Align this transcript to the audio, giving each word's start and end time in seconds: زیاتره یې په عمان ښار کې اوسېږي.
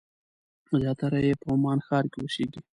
زیاتره 0.79 1.19
یې 1.27 1.33
په 1.41 1.45
عمان 1.53 1.79
ښار 1.87 2.05
کې 2.11 2.19
اوسېږي. 2.21 2.59